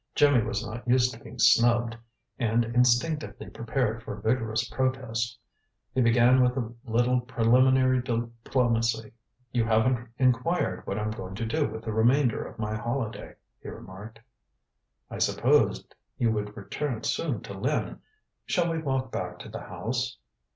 [0.15, 1.95] Jimmy was not used to being snubbed,
[2.39, 5.37] and instinctively prepared for vigorous protest.
[5.93, 9.11] He began with a little preliminary diplomacy.
[9.51, 13.69] "You haven't inquired what I'm going to do with the remainder of my holiday," he
[13.69, 14.19] remarked.
[15.11, 17.99] "I supposed you would return soon to Lynn.
[18.47, 20.17] Shall we walk back to the house?"